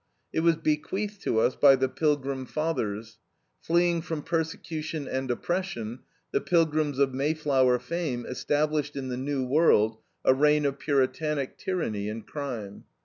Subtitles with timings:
[0.33, 3.19] It was bequeathed to us by the Pilgrim fathers.
[3.61, 5.99] Fleeing from persecution and oppression,
[6.31, 12.09] the Pilgrims of Mayflower fame established in the New World a reign of Puritanic tyranny
[12.09, 12.85] and crime.